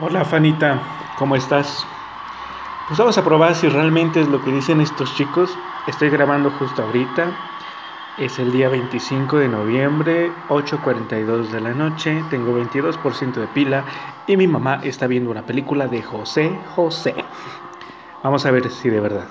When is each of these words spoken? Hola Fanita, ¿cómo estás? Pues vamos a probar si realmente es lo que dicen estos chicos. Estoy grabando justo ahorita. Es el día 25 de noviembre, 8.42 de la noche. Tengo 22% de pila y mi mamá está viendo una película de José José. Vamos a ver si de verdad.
Hola 0.00 0.24
Fanita, 0.24 0.80
¿cómo 1.18 1.36
estás? 1.36 1.86
Pues 2.88 2.98
vamos 2.98 3.18
a 3.18 3.24
probar 3.24 3.54
si 3.54 3.68
realmente 3.68 4.22
es 4.22 4.28
lo 4.28 4.42
que 4.42 4.50
dicen 4.50 4.80
estos 4.80 5.14
chicos. 5.14 5.50
Estoy 5.86 6.08
grabando 6.08 6.50
justo 6.52 6.82
ahorita. 6.82 7.30
Es 8.16 8.38
el 8.38 8.52
día 8.52 8.70
25 8.70 9.36
de 9.36 9.48
noviembre, 9.48 10.32
8.42 10.48 11.50
de 11.50 11.60
la 11.60 11.74
noche. 11.74 12.24
Tengo 12.30 12.58
22% 12.58 13.34
de 13.34 13.46
pila 13.48 13.84
y 14.26 14.38
mi 14.38 14.46
mamá 14.46 14.80
está 14.82 15.06
viendo 15.06 15.30
una 15.30 15.42
película 15.42 15.86
de 15.86 16.02
José 16.02 16.58
José. 16.74 17.14
Vamos 18.22 18.46
a 18.46 18.50
ver 18.50 18.70
si 18.70 18.88
de 18.88 19.00
verdad. 19.00 19.28